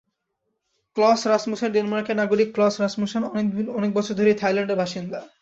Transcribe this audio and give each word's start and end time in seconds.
Clause 0.97 1.19
Rasmussen 1.27 1.69
ডেনমার্কের 1.71 2.19
নাগরিক 2.21 2.49
Claus 2.55 2.75
Rasmussen 2.79 3.23
অনেক 3.77 3.91
বছর 3.97 4.13
ধরেই 4.17 4.39
থাইল্যান্ডের 4.41 4.79
বাসিন্দা। 4.81 5.19